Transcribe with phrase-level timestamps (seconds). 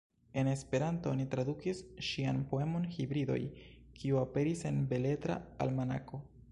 [0.41, 3.39] En Esperanto oni tradukis ŝian poemon "Hibridoj",
[4.01, 6.27] kiu aperis en Beletra Almanako.